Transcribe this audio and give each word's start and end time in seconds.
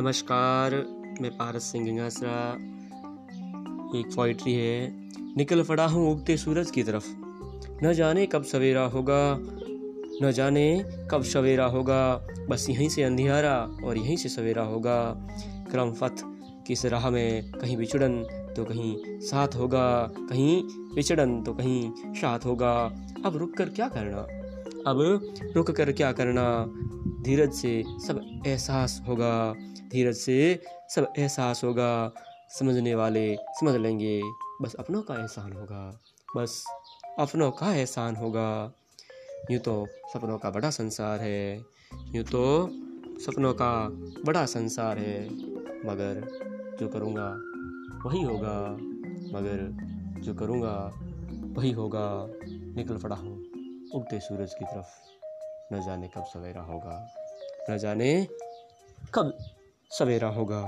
नमस्कार, 0.00 0.74
मैं 1.20 1.30
पारस 1.30 1.62
सिंह 1.62 1.90
गंगासरा, 1.90 2.54
एक 3.98 4.06
पोइट्री 4.16 4.54
है। 4.54 4.92
निकल 5.36 5.62
पड़ा 5.62 5.86
हूँ 5.86 6.12
उगते 6.12 6.36
सूरज 6.36 6.70
की 6.70 6.82
तरफ़। 6.82 7.04
न 7.84 7.92
जाने 7.96 8.26
कब 8.26 8.42
सवेरा 8.42 8.82
होगा, 8.82 9.38
न 10.22 10.32
जाने 10.32 10.84
कब 11.10 11.22
सवेरा 11.22 11.64
होगा। 11.64 12.26
बस 12.50 12.66
यहीं 12.70 12.88
से 12.88 13.02
अंधियारा 13.02 13.70
और 13.84 13.98
यहीं 13.98 14.16
से 14.16 14.28
सवेरा 14.28 14.62
होगा। 14.62 15.28
क्रम 15.70 15.92
फत, 15.92 16.16
किस 16.66 16.86
राह 16.86 17.10
में 17.10 17.52
कहीं 17.52 17.76
बिछड़न 17.76 18.22
तो 18.56 18.64
कहीं 18.64 19.20
साथ 19.20 19.48
होगा। 19.48 20.12
कहीं 20.18 20.62
बिछड़न 20.94 21.42
तो 21.42 21.54
कहीं 21.54 21.92
साथ 21.98 22.38
होगा। 22.46 22.92
अब 23.24 23.36
रुक 23.36 23.54
कर 23.54 23.68
क्या 23.68 23.88
करना? 23.88 24.41
अब 24.86 24.98
रुक 25.56 25.70
कर 25.70 25.92
क्या 25.92 26.12
करना? 26.12 26.64
धीरज 27.22 27.52
से 27.52 27.84
सब 27.88 28.42
एहसास 28.46 29.02
होगा। 29.08 29.54
धीरज 29.92 30.14
से 30.14 30.62
सब 30.90 31.12
एहसास 31.18 31.64
होगा। 31.64 32.12
समझने 32.50 32.94
वाले 32.94 33.36
समझ 33.36 33.74
लेंगे। 33.74 34.22
बस 34.62 34.74
अपनों 34.74 35.02
का 35.02 35.14
एहसान 35.14 35.52
होगा। 35.52 36.00
बस 36.36 36.64
अपनों 37.18 37.50
का 37.50 37.74
एहसान 37.74 38.16
होगा। 38.16 38.72
यूँ 39.50 39.60
तो 39.60 39.86
सपनों 40.12 40.38
का 40.38 40.50
बड़ा 40.50 40.70
संसार 40.70 41.20
है। 41.20 41.64
यूँ 42.14 42.24
तो 42.24 42.70
सपनों 43.20 43.54
का 43.54 43.88
बड़ा 44.24 44.46
संसार 44.46 44.98
है। 44.98 45.28
मगर 45.86 46.28
जो 46.80 46.88
करूँगा, 46.88 47.28
वही 48.08 48.22
होगा। 48.22 48.70
मगर 49.38 49.70
जो 50.20 50.34
करूँगा, 50.34 50.92
वही 51.60 51.72
होगा। 51.72 52.26
निकल 52.76 52.96
पड़ा 52.96 53.16
हूँ। 53.16 53.44
उगते 53.94 54.18
सूरज 54.20 54.54
की 54.54 54.64
तरफ़। 54.64 55.72
न 55.72 55.80
जाने 55.82 56.08
कब 56.08 56.24
सवेरा 56.24 56.62
होगा 56.62 56.96
न 57.70 57.76
जाने 57.78 58.10
कब 59.14 59.38
सवेरा 59.90 60.28
होगा। 60.28 60.60